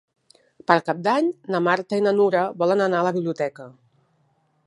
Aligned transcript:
Per 0.69 0.77
Cap 0.87 1.01
d'Any 1.07 1.29
na 1.55 1.61
Marta 1.67 1.99
i 2.01 2.03
na 2.07 2.15
Nura 2.21 2.43
volen 2.63 2.83
anar 2.89 3.01
a 3.03 3.07
la 3.09 3.15
biblioteca. 3.21 3.71